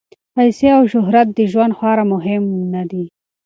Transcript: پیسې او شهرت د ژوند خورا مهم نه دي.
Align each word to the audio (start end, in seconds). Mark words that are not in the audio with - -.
پیسې 0.35 0.67
او 0.77 0.83
شهرت 0.93 1.27
د 1.33 1.39
ژوند 1.51 1.73
خورا 1.77 2.03
مهم 2.13 2.43
نه 2.73 2.83
دي. 2.89 3.03